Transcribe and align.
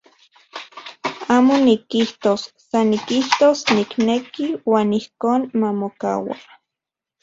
Amo 1.35 1.55
nikijtos, 1.65 2.41
san 2.69 2.85
nikijtos 2.91 3.57
nikneki 3.75 4.45
uan 4.71 4.89
ijkon 4.99 5.39
mamokaua. 5.59 6.35